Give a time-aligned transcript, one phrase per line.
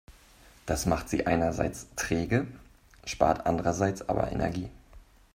[0.65, 2.47] Das macht sie einerseits träge,
[3.05, 4.71] spart andererseits aber Energie.